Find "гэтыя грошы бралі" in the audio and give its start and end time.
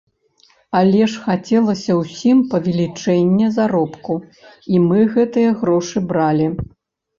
5.15-6.53